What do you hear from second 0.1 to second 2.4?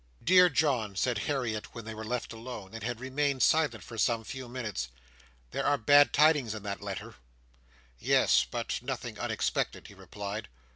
"Dear John," said Harriet, when they were left